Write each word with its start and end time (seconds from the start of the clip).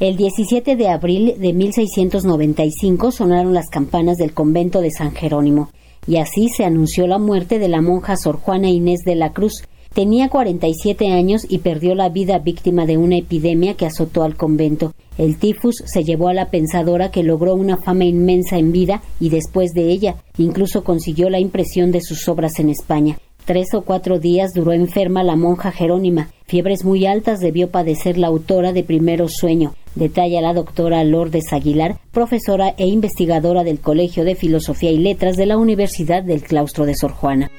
El 0.00 0.16
17 0.16 0.76
de 0.76 0.88
abril 0.88 1.34
de 1.38 1.52
1695 1.52 3.12
sonaron 3.12 3.52
las 3.52 3.68
campanas 3.68 4.16
del 4.16 4.32
convento 4.32 4.80
de 4.80 4.90
San 4.90 5.12
Jerónimo, 5.12 5.68
y 6.06 6.16
así 6.16 6.48
se 6.48 6.64
anunció 6.64 7.06
la 7.06 7.18
muerte 7.18 7.58
de 7.58 7.68
la 7.68 7.82
monja 7.82 8.16
Sor 8.16 8.36
Juana 8.36 8.70
Inés 8.70 9.00
de 9.04 9.14
la 9.14 9.34
Cruz. 9.34 9.62
Tenía 9.94 10.28
47 10.28 11.08
años 11.08 11.44
y 11.48 11.58
perdió 11.58 11.96
la 11.96 12.08
vida 12.10 12.38
víctima 12.38 12.86
de 12.86 12.96
una 12.96 13.18
epidemia 13.18 13.74
que 13.74 13.86
azotó 13.86 14.22
al 14.22 14.36
convento. 14.36 14.94
El 15.18 15.36
tifus 15.36 15.82
se 15.84 16.04
llevó 16.04 16.28
a 16.28 16.34
la 16.34 16.48
pensadora 16.48 17.10
que 17.10 17.24
logró 17.24 17.56
una 17.56 17.76
fama 17.76 18.04
inmensa 18.04 18.56
en 18.56 18.70
vida 18.70 19.02
y 19.18 19.30
después 19.30 19.72
de 19.72 19.90
ella. 19.90 20.14
Incluso 20.38 20.84
consiguió 20.84 21.28
la 21.28 21.40
impresión 21.40 21.90
de 21.90 22.02
sus 22.02 22.28
obras 22.28 22.60
en 22.60 22.68
España. 22.68 23.18
Tres 23.44 23.74
o 23.74 23.82
cuatro 23.82 24.20
días 24.20 24.52
duró 24.54 24.72
enferma 24.72 25.24
la 25.24 25.34
monja 25.34 25.72
Jerónima. 25.72 26.30
Fiebres 26.46 26.84
muy 26.84 27.06
altas 27.06 27.40
debió 27.40 27.70
padecer 27.70 28.16
la 28.16 28.28
autora 28.28 28.72
de 28.72 28.84
Primero 28.84 29.28
Sueño. 29.28 29.74
Detalla 29.96 30.40
la 30.40 30.54
doctora 30.54 31.02
Lourdes 31.02 31.52
Aguilar, 31.52 31.98
profesora 32.12 32.74
e 32.78 32.86
investigadora 32.86 33.64
del 33.64 33.80
Colegio 33.80 34.22
de 34.22 34.36
Filosofía 34.36 34.92
y 34.92 34.98
Letras 34.98 35.36
de 35.36 35.46
la 35.46 35.58
Universidad 35.58 36.22
del 36.22 36.42
Claustro 36.42 36.86
de 36.86 36.94
Sor 36.94 37.10
Juana. 37.10 37.50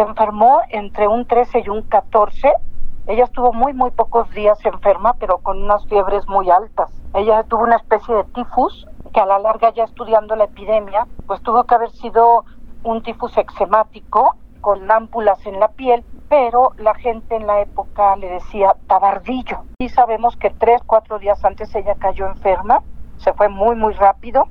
Se 0.00 0.06
enfermó 0.06 0.62
entre 0.70 1.08
un 1.08 1.26
13 1.26 1.62
y 1.66 1.68
un 1.68 1.82
14 1.82 2.54
ella 3.06 3.24
estuvo 3.24 3.52
muy, 3.52 3.74
muy 3.74 3.90
pocos 3.90 4.30
días 4.30 4.58
enferma, 4.64 5.12
pero 5.20 5.38
con 5.38 5.62
unas 5.62 5.86
fiebres 5.88 6.26
muy 6.26 6.48
altas. 6.48 6.90
Ella 7.12 7.42
tuvo 7.42 7.64
una 7.64 7.76
especie 7.76 8.14
de 8.14 8.24
tifus, 8.24 8.86
que 9.12 9.20
a 9.20 9.26
la 9.26 9.38
larga 9.38 9.74
ya 9.74 9.84
estudiando 9.84 10.36
la 10.36 10.44
epidemia, 10.44 11.06
pues 11.26 11.42
tuvo 11.42 11.64
que 11.64 11.74
haber 11.74 11.90
sido 11.90 12.46
un 12.82 13.02
tifus 13.02 13.36
eczemático 13.36 14.36
con 14.62 14.90
ámpulas 14.90 15.44
en 15.44 15.60
la 15.60 15.68
piel, 15.68 16.02
pero 16.30 16.72
la 16.78 16.94
gente 16.94 17.36
en 17.36 17.46
la 17.46 17.60
época 17.60 18.16
le 18.16 18.30
decía 18.30 18.76
tabardillo. 18.86 19.64
Y 19.78 19.90
sabemos 19.90 20.34
que 20.38 20.48
tres, 20.48 20.80
cuatro 20.86 21.18
días 21.18 21.44
antes 21.44 21.74
ella 21.74 21.94
cayó 21.96 22.26
enferma, 22.26 22.82
se 23.18 23.34
fue 23.34 23.50
muy, 23.50 23.76
muy 23.76 23.92
rápido, 23.92 24.48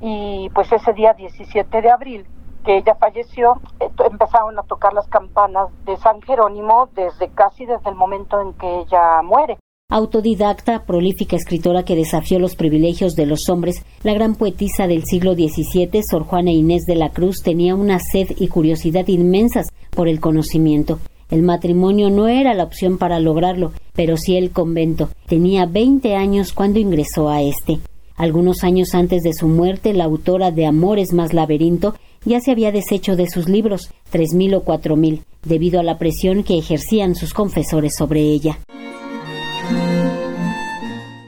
y 0.00 0.50
pues 0.56 0.72
ese 0.72 0.92
día 0.92 1.14
17 1.14 1.82
de 1.82 1.88
abril 1.88 2.26
que 2.64 2.78
ella 2.78 2.94
falleció, 2.96 3.54
empezaron 3.80 4.58
a 4.58 4.62
tocar 4.62 4.92
las 4.92 5.08
campanas 5.08 5.68
de 5.84 5.96
San 5.96 6.20
Jerónimo 6.22 6.88
desde 6.94 7.28
casi 7.30 7.66
desde 7.66 7.90
el 7.90 7.96
momento 7.96 8.40
en 8.40 8.52
que 8.54 8.80
ella 8.80 9.22
muere. 9.22 9.58
Autodidacta, 9.90 10.84
prolífica 10.84 11.36
escritora 11.36 11.82
que 11.82 11.96
desafió 11.96 12.38
los 12.38 12.56
privilegios 12.56 13.14
de 13.14 13.24
los 13.24 13.48
hombres, 13.48 13.86
la 14.02 14.12
gran 14.12 14.34
poetisa 14.34 14.86
del 14.86 15.04
siglo 15.04 15.32
XVII, 15.32 16.02
Sor 16.02 16.24
Juana 16.24 16.50
Inés 16.50 16.84
de 16.84 16.94
la 16.94 17.08
Cruz, 17.08 17.42
tenía 17.42 17.74
una 17.74 17.98
sed 17.98 18.28
y 18.36 18.48
curiosidad 18.48 19.06
inmensas 19.08 19.68
por 19.90 20.06
el 20.08 20.20
conocimiento. 20.20 20.98
El 21.30 21.42
matrimonio 21.42 22.10
no 22.10 22.28
era 22.28 22.52
la 22.52 22.64
opción 22.64 22.98
para 22.98 23.18
lograrlo, 23.18 23.72
pero 23.94 24.18
sí 24.18 24.36
el 24.36 24.50
convento. 24.50 25.08
Tenía 25.26 25.64
veinte 25.64 26.16
años 26.16 26.52
cuando 26.52 26.78
ingresó 26.78 27.30
a 27.30 27.40
este. 27.40 27.78
Algunos 28.14 28.64
años 28.64 28.94
antes 28.94 29.22
de 29.22 29.32
su 29.32 29.46
muerte, 29.46 29.94
la 29.94 30.04
autora 30.04 30.50
de 30.50 30.66
Amores 30.66 31.12
más 31.12 31.32
laberinto 31.32 31.94
ya 32.24 32.40
se 32.40 32.52
había 32.52 32.72
deshecho 32.72 33.16
de 33.16 33.28
sus 33.28 33.48
libros, 33.48 33.92
tres 34.10 34.34
mil 34.34 34.54
o 34.54 34.64
cuatro 34.64 34.96
mil, 34.96 35.24
debido 35.42 35.80
a 35.80 35.82
la 35.82 35.98
presión 35.98 36.42
que 36.42 36.58
ejercían 36.58 37.14
sus 37.14 37.34
confesores 37.34 37.94
sobre 37.96 38.20
ella. 38.20 38.58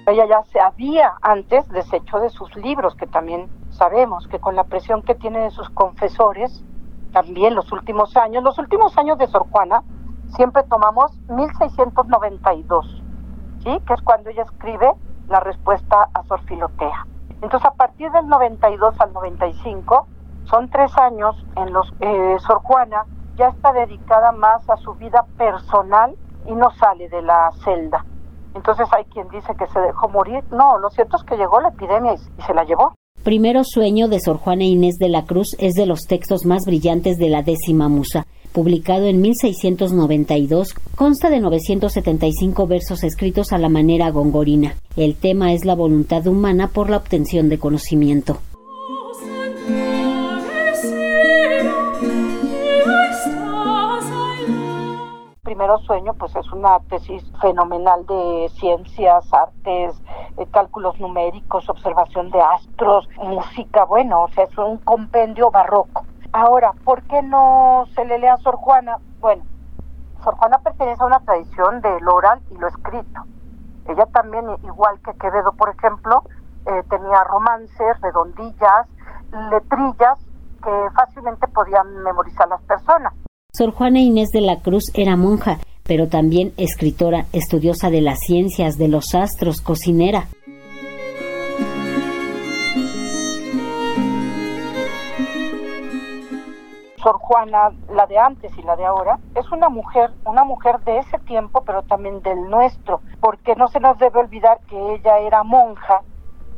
Ella 0.07 0.27
ya 0.29 0.43
se 0.53 0.59
había 0.59 1.13
antes 1.23 1.69
deshecho 1.69 2.19
de 2.19 2.31
sus 2.31 2.55
libros, 2.57 2.95
que 2.97 3.07
también 3.07 3.49
sabemos 3.71 4.27
que 4.29 4.41
con 4.41 4.57
la 4.57 4.65
presión 4.65 5.03
que 5.03 5.15
tiene 5.15 5.39
de 5.41 5.51
sus 5.51 5.69
confesores, 5.71 6.65
también 7.13 7.55
los 7.55 7.71
últimos 7.71 8.17
años, 8.17 8.43
los 8.43 8.59
últimos 8.59 8.97
años 8.99 9.19
de 9.19 9.29
Sor 9.29 9.47
Juana, 9.51 9.83
siempre 10.37 10.63
tomamos 10.65 11.13
1692, 11.29 13.03
¿sí? 13.63 13.71
que 13.87 13.95
es 13.95 14.03
cuando 14.03 14.31
ella 14.31 14.43
escribe 14.43 14.93
la 15.29 15.41
respuesta 15.41 16.09
a 16.13 16.25
Sor 16.25 16.41
Filotea. 16.43 17.07
Entonces, 17.43 17.65
a 17.65 17.75
partir 17.75 18.11
del 18.11 18.27
92 18.27 19.01
al 19.01 19.13
95, 19.13 20.07
son 20.51 20.69
tres 20.69 20.91
años 20.99 21.37
en 21.57 21.73
los 21.73 21.91
que 22.01 22.37
Sor 22.47 22.61
Juana 22.63 23.07
ya 23.37 23.49
está 23.49 23.73
dedicada 23.73 24.33
más 24.33 24.69
a 24.69 24.77
su 24.77 24.95
vida 24.95 25.25
personal 25.39 26.15
y 26.47 26.53
no 26.53 26.71
sale 26.73 27.09
de 27.09 27.23
la 27.23 27.51
celda. 27.65 28.05
Entonces 28.55 28.89
hay 28.93 29.05
quien 29.05 29.29
dice 29.29 29.55
que 29.57 29.67
se 29.69 29.81
dejó 29.81 30.09
morir. 30.09 30.43
No, 30.51 30.79
lo 30.79 30.91
cierto 30.91 31.17
es 31.17 31.23
que 31.23 31.37
llegó 31.37 31.61
la 31.61 31.69
epidemia 31.69 32.15
y, 32.15 32.43
se 32.43 32.53
la 32.53 32.65
llevó. 32.65 32.93
Primero 33.23 33.63
sueño 33.65 34.09
de 34.09 34.19
Sor 34.19 34.39
Juana 34.39 34.65
Inés 34.65 34.97
de 34.99 35.09
la 35.09 35.25
Cruz 35.25 35.55
es 35.59 35.75
de 35.75 35.87
los 35.87 36.07
textos 36.07 36.45
más 36.45 36.65
brillantes 36.65 37.17
de 37.19 37.29
la 37.29 37.43
décima 37.43 37.89
musa. 37.89 38.27
Publicado 38.53 39.07
en 39.07 39.21
1692, 39.21 40.75
consta 40.97 41.31
de 41.31 41.39
975 41.39 42.67
versos 42.67 43.05
escritos 43.05 43.53
a 43.53 43.59
la 43.59 43.69
manera 43.69 44.11
gongorina. 44.11 44.75
El 44.97 45.15
tema 45.15 45.53
es 45.53 45.65
la 45.65 45.77
voluntad 45.77 46.27
humana 46.27 46.67
por 46.67 46.91
la 46.91 46.97
obtención 46.97 47.49
de 47.49 47.59
conocimiento. 47.59 48.39
Primero 55.61 55.77
Sueño, 55.81 56.15
pues 56.15 56.35
es 56.37 56.51
una 56.55 56.79
tesis 56.89 57.23
fenomenal 57.39 58.07
de 58.07 58.51
ciencias, 58.59 59.31
artes, 59.31 59.95
eh, 60.39 60.47
cálculos 60.51 60.99
numéricos, 60.99 61.69
observación 61.69 62.31
de 62.31 62.41
astros, 62.41 63.07
música, 63.19 63.85
bueno, 63.85 64.23
o 64.23 64.29
sea, 64.29 64.45
es 64.45 64.57
un 64.57 64.79
compendio 64.79 65.51
barroco. 65.51 66.07
Ahora, 66.33 66.73
¿por 66.83 67.03
qué 67.03 67.21
no 67.21 67.85
se 67.95 68.07
le 68.07 68.19
lee 68.19 68.29
a 68.29 68.39
Sor 68.39 68.57
Juana? 68.57 68.97
Bueno, 69.21 69.45
Sor 70.25 70.35
Juana 70.37 70.61
pertenece 70.61 71.03
a 71.03 71.07
una 71.07 71.21
tradición 71.21 71.83
de 71.83 72.01
lo 72.01 72.15
oral 72.15 72.41
y 72.51 72.57
lo 72.57 72.67
escrito. 72.67 73.21
Ella 73.87 74.07
también, 74.07 74.47
igual 74.65 74.99
que 75.05 75.13
Quevedo, 75.19 75.53
por 75.53 75.69
ejemplo, 75.69 76.23
eh, 76.65 76.83
tenía 76.89 77.23
romances, 77.25 78.01
redondillas, 78.01 78.89
letrillas 79.51 80.19
que 80.65 80.89
fácilmente 80.95 81.47
podían 81.49 82.03
memorizar 82.03 82.49
las 82.49 82.63
personas. 82.63 83.13
Sor 83.53 83.73
Juana 83.73 83.99
Inés 83.99 84.29
de 84.31 84.41
la 84.41 84.61
Cruz 84.61 84.93
era 84.95 85.17
monja, 85.17 85.59
pero 85.83 86.09
también 86.09 86.53
escritora, 86.57 87.27
estudiosa 87.33 87.91
de 87.91 88.01
las 88.01 88.21
ciencias, 88.21 88.79
de 88.79 88.87
los 88.87 89.15
astros, 89.15 89.61
cocinera. 89.61 90.29
Sor 97.03 97.17
Juana, 97.19 97.71
la 97.93 98.07
de 98.07 98.19
antes 98.19 98.53
y 98.57 98.63
la 98.63 98.77
de 98.77 98.85
ahora, 98.85 99.19
es 99.35 99.51
una 99.51 99.69
mujer, 99.69 100.11
una 100.25 100.45
mujer 100.45 100.79
de 100.85 100.99
ese 100.99 101.19
tiempo, 101.19 101.65
pero 101.67 101.83
también 101.83 102.23
del 102.23 102.49
nuestro, 102.49 103.01
porque 103.21 103.57
no 103.57 103.67
se 103.69 103.81
nos 103.81 103.99
debe 103.99 104.21
olvidar 104.21 104.61
que 104.69 104.95
ella 104.95 105.19
era 105.19 105.43
monja 105.43 106.03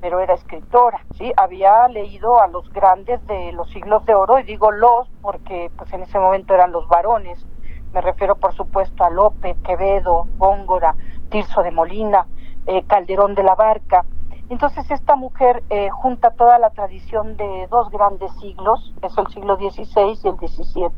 pero 0.03 0.19
era 0.19 0.35
escritora, 0.35 1.01
¿sí? 1.17 1.33
Había 1.37 1.87
leído 1.87 2.43
a 2.43 2.49
los 2.49 2.69
grandes 2.73 3.25
de 3.29 3.53
los 3.53 3.71
siglos 3.71 4.05
de 4.05 4.17
oro, 4.17 4.41
y 4.41 4.43
digo 4.43 4.73
los 4.73 5.09
porque 5.23 5.71
pues 5.79 5.93
en 5.93 6.03
ese 6.03 6.19
momento 6.19 6.53
eran 6.53 6.73
los 6.73 6.89
varones, 6.89 7.47
me 7.93 8.01
refiero 8.01 8.35
por 8.35 8.53
supuesto 8.53 9.05
a 9.05 9.11
Lope, 9.11 9.55
Quevedo, 9.65 10.27
Góngora, 10.39 10.97
Tirso 11.31 11.63
de 11.63 11.71
Molina, 11.71 12.27
eh, 12.67 12.83
Calderón 12.85 13.37
de 13.37 13.45
la 13.45 13.55
Barca. 13.55 14.05
Entonces 14.51 14.91
esta 14.91 15.15
mujer 15.15 15.63
eh, 15.71 15.89
junta 15.91 16.33
toda 16.33 16.59
la 16.59 16.71
tradición 16.71 17.37
de 17.37 17.69
dos 17.71 17.89
grandes 17.91 18.33
siglos, 18.41 18.93
es 19.03 19.17
el 19.17 19.29
siglo 19.29 19.55
XVI 19.55 20.19
y 20.21 20.29
el 20.29 20.37
XVII. 20.37 20.89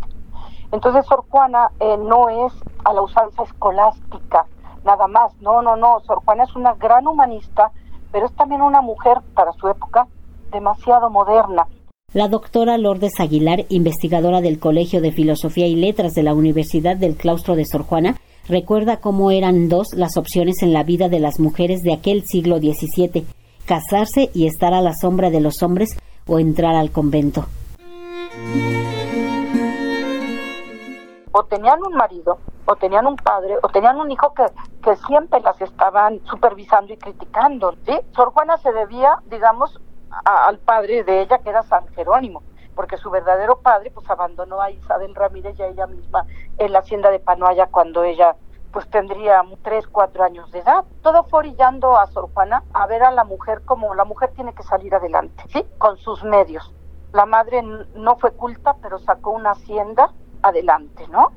Entonces 0.72 1.04
Sor 1.04 1.24
Juana 1.28 1.70
eh, 1.78 1.98
no 1.98 2.30
es 2.30 2.54
a 2.86 2.94
la 2.94 3.02
usanza 3.02 3.42
escolástica, 3.42 4.46
nada 4.82 5.06
más, 5.08 5.36
no, 5.42 5.60
no, 5.60 5.76
no, 5.76 6.00
Sor 6.00 6.22
Juana 6.24 6.44
es 6.44 6.56
una 6.56 6.72
gran 6.72 7.06
humanista, 7.06 7.70
pero 8.14 8.26
es 8.26 8.32
también 8.36 8.62
una 8.62 8.80
mujer, 8.80 9.18
para 9.34 9.50
su 9.54 9.66
época, 9.66 10.06
demasiado 10.52 11.10
moderna. 11.10 11.66
La 12.12 12.28
doctora 12.28 12.78
Lourdes 12.78 13.18
Aguilar, 13.18 13.66
investigadora 13.70 14.40
del 14.40 14.60
Colegio 14.60 15.00
de 15.00 15.10
Filosofía 15.10 15.66
y 15.66 15.74
Letras 15.74 16.14
de 16.14 16.22
la 16.22 16.32
Universidad 16.32 16.96
del 16.96 17.16
Claustro 17.16 17.56
de 17.56 17.64
Sor 17.64 17.82
Juana, 17.82 18.14
recuerda 18.46 19.00
cómo 19.00 19.32
eran 19.32 19.68
dos 19.68 19.88
las 19.94 20.16
opciones 20.16 20.62
en 20.62 20.72
la 20.72 20.84
vida 20.84 21.08
de 21.08 21.18
las 21.18 21.40
mujeres 21.40 21.82
de 21.82 21.92
aquel 21.92 22.22
siglo 22.24 22.58
XVII, 22.58 23.26
casarse 23.66 24.30
y 24.32 24.46
estar 24.46 24.74
a 24.74 24.80
la 24.80 24.94
sombra 24.94 25.30
de 25.30 25.40
los 25.40 25.64
hombres 25.64 25.98
o 26.28 26.38
entrar 26.38 26.76
al 26.76 26.92
convento. 26.92 27.46
O 31.32 31.42
tenían 31.46 31.80
un 31.84 31.94
marido 31.94 32.38
o 32.66 32.76
tenían 32.76 33.06
un 33.06 33.16
padre 33.16 33.58
o 33.62 33.68
tenían 33.68 34.00
un 34.00 34.10
hijo 34.10 34.32
que, 34.34 34.46
que 34.82 34.96
siempre 34.96 35.40
las 35.40 35.60
estaban 35.60 36.20
supervisando 36.24 36.92
y 36.92 36.96
criticando. 36.96 37.74
¿sí? 37.84 37.98
Sor 38.14 38.30
Juana 38.32 38.56
se 38.58 38.72
debía, 38.72 39.18
digamos, 39.26 39.80
al 40.24 40.58
padre 40.58 41.04
de 41.04 41.22
ella, 41.22 41.38
que 41.38 41.50
era 41.50 41.62
San 41.62 41.86
Jerónimo. 41.88 42.42
porque 42.74 42.96
su 42.96 43.08
verdadero 43.08 43.60
padre 43.60 43.92
pues 43.92 44.08
abandonó 44.10 44.60
a 44.60 44.70
Isabel 44.70 45.14
Ramírez 45.14 45.56
y 45.58 45.62
a 45.62 45.68
ella 45.68 45.86
misma 45.86 46.26
en 46.58 46.72
la 46.72 46.80
hacienda 46.80 47.10
de 47.10 47.20
Panoaya 47.20 47.68
cuando 47.68 48.02
ella 48.02 48.34
pues 48.72 48.90
tendría 48.90 49.40
tres, 49.62 49.86
cuatro 49.86 50.24
años 50.24 50.50
de 50.50 50.58
edad. 50.58 50.84
Todo 51.02 51.22
fue 51.24 51.38
orillando 51.40 51.96
a 51.96 52.08
Sor 52.08 52.28
Juana 52.34 52.64
a 52.72 52.86
ver 52.88 53.04
a 53.04 53.12
la 53.12 53.22
mujer 53.22 53.62
como 53.64 53.94
la 53.94 54.04
mujer 54.04 54.32
tiene 54.34 54.52
que 54.52 54.64
salir 54.64 54.92
adelante, 54.92 55.44
¿sí? 55.50 55.64
Con 55.78 55.96
sus 55.98 56.24
medios. 56.24 56.74
La 57.12 57.24
madre 57.24 57.62
no 57.62 58.16
fue 58.16 58.32
culta, 58.32 58.74
pero 58.82 58.98
sacó 58.98 59.30
una 59.30 59.52
hacienda 59.52 60.10
adelante, 60.42 61.06
¿no? 61.06 61.30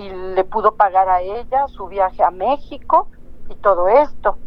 Y 0.00 0.08
le 0.08 0.44
pudo 0.44 0.76
pagar 0.76 1.10
a 1.10 1.20
ella 1.20 1.68
su 1.68 1.86
viaje 1.86 2.24
a 2.24 2.30
México 2.30 3.08
y 3.50 3.54
todo 3.56 3.86
esto. 3.86 4.38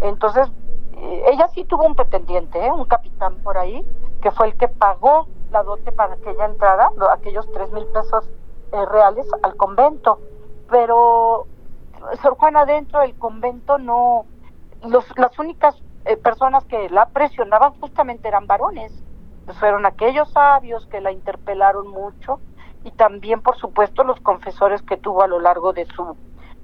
Entonces, 0.00 0.50
eh, 0.94 1.24
ella 1.32 1.48
sí 1.48 1.64
tuvo 1.64 1.84
un 1.84 1.94
pretendiente, 1.94 2.64
¿eh? 2.64 2.72
un 2.72 2.86
capitán 2.86 3.36
por 3.42 3.58
ahí, 3.58 3.86
que 4.22 4.30
fue 4.30 4.46
el 4.46 4.56
que 4.56 4.68
pagó 4.68 5.28
la 5.50 5.62
dote 5.62 5.92
para 5.92 6.16
que 6.16 6.30
ella 6.30 6.46
entrara, 6.46 6.88
aquellos 7.12 7.46
tres 7.52 7.70
mil 7.72 7.84
pesos 7.88 8.30
eh, 8.72 8.86
reales 8.86 9.26
al 9.42 9.54
convento. 9.56 10.18
Pero 10.70 11.46
Sor 12.22 12.36
Juana 12.38 12.64
dentro 12.64 13.00
del 13.00 13.14
convento 13.18 13.76
no, 13.76 14.24
los, 14.82 15.04
las 15.18 15.38
únicas 15.38 15.76
eh, 16.06 16.16
personas 16.16 16.64
que 16.64 16.88
la 16.88 17.06
presionaban 17.10 17.78
justamente 17.80 18.28
eran 18.28 18.46
varones. 18.46 18.92
Fueron 19.60 19.84
aquellos 19.84 20.30
sabios 20.32 20.86
que 20.86 21.02
la 21.02 21.12
interpelaron 21.12 21.88
mucho 21.88 22.40
y 22.84 22.90
también, 22.92 23.40
por 23.40 23.56
supuesto, 23.58 24.04
los 24.04 24.20
confesores 24.20 24.82
que 24.82 24.96
tuvo 24.96 25.22
a 25.22 25.28
lo 25.28 25.40
largo 25.40 25.72
de 25.72 25.86
su 25.86 26.16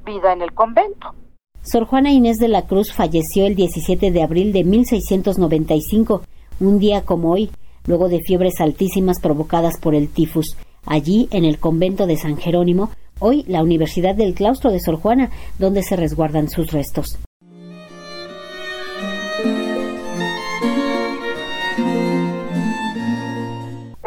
vida 0.04 0.32
en 0.32 0.42
el 0.42 0.52
convento. 0.52 1.14
Sor 1.62 1.84
Juana 1.84 2.10
Inés 2.10 2.38
de 2.38 2.48
la 2.48 2.66
Cruz 2.66 2.92
falleció 2.92 3.46
el 3.46 3.54
17 3.54 4.10
de 4.10 4.22
abril 4.22 4.52
de 4.52 4.64
1695, 4.64 6.22
un 6.60 6.78
día 6.78 7.04
como 7.04 7.30
hoy, 7.32 7.50
luego 7.86 8.08
de 8.08 8.20
fiebres 8.20 8.60
altísimas 8.60 9.20
provocadas 9.20 9.78
por 9.78 9.94
el 9.94 10.08
tifus. 10.08 10.56
Allí, 10.86 11.28
en 11.30 11.44
el 11.44 11.58
convento 11.58 12.06
de 12.06 12.16
San 12.16 12.36
Jerónimo, 12.36 12.90
hoy 13.18 13.44
la 13.48 13.62
Universidad 13.62 14.14
del 14.14 14.34
Claustro 14.34 14.70
de 14.70 14.80
Sor 14.80 14.96
Juana, 14.96 15.30
donde 15.58 15.82
se 15.82 15.96
resguardan 15.96 16.48
sus 16.48 16.72
restos. 16.72 17.18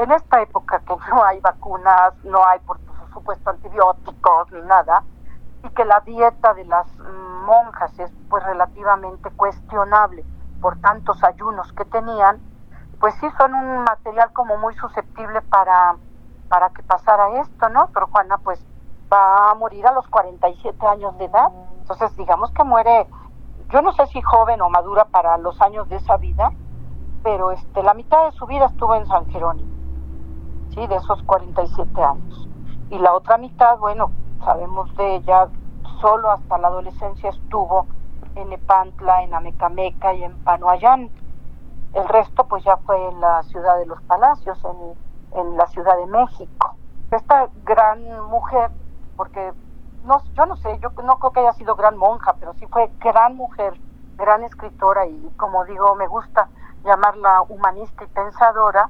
En 0.01 0.12
esta 0.12 0.42
época 0.42 0.80
que 0.80 0.95
no 1.12 1.24
hay 1.24 1.39
vacunas, 1.42 2.13
no 2.24 2.44
hay 2.44 2.57
por 2.62 2.80
supuesto 3.13 3.51
antibióticos 3.51 4.51
ni 4.51 4.62
nada, 4.62 5.03
y 5.63 5.69
que 5.69 5.86
la 5.86 6.00
dieta 6.00 6.56
de 6.56 6.65
las 6.65 6.88
monjas 7.45 8.00
es 8.00 8.12
pues 8.27 8.44
relativamente 8.44 9.30
cuestionable 9.30 10.25
por 10.59 10.81
tantos 10.81 11.24
ayunos 11.24 11.71
que 11.74 11.86
tenían, 11.86 12.42
pues 13.00 13.13
sí 13.21 13.27
son 13.38 13.53
un 13.53 13.83
material 13.83 14.33
como 14.33 14.57
muy 14.57 14.74
susceptible 14.74 15.39
para 15.44 15.95
para 16.50 16.71
que 16.71 16.81
pasara 16.81 17.39
esto, 17.39 17.69
¿no? 17.69 17.92
Pero 17.94 18.07
Juana 18.07 18.39
pues 18.39 18.59
va 19.13 19.51
a 19.51 19.54
morir 19.54 19.86
a 19.86 19.92
los 19.92 20.07
47 20.07 20.83
años 20.88 21.15
de 21.19 21.25
edad. 21.25 21.50
Entonces, 21.80 22.15
digamos 22.18 22.51
que 22.54 22.63
muere, 22.63 23.07
yo 23.69 23.83
no 23.83 23.94
sé 23.94 24.07
si 24.07 24.19
joven 24.21 24.62
o 24.62 24.69
madura 24.69 25.06
para 25.06 25.38
los 25.38 25.62
años 25.62 25.88
de 25.89 25.97
esa 25.97 26.18
vida, 26.18 26.51
pero 27.24 27.51
este, 27.51 27.83
la 27.83 27.94
mitad 27.94 28.25
de 28.25 28.31
su 28.31 28.45
vida 28.47 28.65
estuvo 28.65 28.95
en 28.95 29.06
San 29.06 29.27
Jerónimo, 29.27 29.70
¿sí? 30.73 30.88
De 30.88 30.95
esos 30.95 31.21
47 31.23 32.03
años. 32.03 32.50
Y 32.89 32.97
la 33.00 33.13
otra 33.13 33.38
mitad, 33.38 33.77
bueno, 33.77 34.12
sabemos 34.44 34.94
de 34.97 35.15
ella, 35.15 35.47
solo 36.01 36.31
hasta 36.31 36.57
la 36.57 36.68
adolescencia 36.68 37.29
estuvo 37.29 37.88
en 38.35 38.51
Epantla, 38.51 39.23
en 39.23 39.33
Amecameca 39.33 40.13
y 40.13 40.23
en 40.23 40.38
Panoayán. 40.44 41.09
El 41.94 42.07
resto, 42.07 42.45
pues 42.45 42.63
ya 42.63 42.77
fue 42.77 43.09
en 43.09 43.19
la 43.19 43.44
ciudad 43.44 43.77
de 43.77 43.85
los 43.85 44.01
Palacios, 44.03 44.59
en, 44.63 45.39
en 45.39 45.57
la 45.57 45.68
Ciudad 45.68 45.97
de 45.97 46.07
México. 46.07 46.75
Esta 47.12 47.50
gran 47.65 48.01
mujer 48.29 48.71
porque 49.21 49.53
no, 50.03 50.21
yo 50.33 50.45
no 50.45 50.56
sé, 50.57 50.79
yo 50.79 50.89
no 51.03 51.19
creo 51.19 51.31
que 51.31 51.39
haya 51.41 51.53
sido 51.53 51.75
gran 51.75 51.97
monja, 51.97 52.35
pero 52.39 52.53
sí 52.56 52.65
fue 52.65 52.89
gran 53.00 53.35
mujer, 53.35 53.79
gran 54.18 54.44
escritora 54.44 55.06
y 55.06 55.31
como 55.38 55.63
digo, 55.65 55.95
me 55.95 56.07
gusta 56.07 56.50
llamarla 56.83 57.44
humanista 57.44 58.03
y 58.03 58.07
pensadora. 58.07 58.89